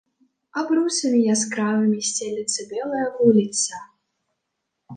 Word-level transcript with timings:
Абрусамі 0.61 1.19
яскравымі 1.33 1.99
сцелецца 2.09 2.67
белая 2.73 3.07
вуліца. 3.21 3.75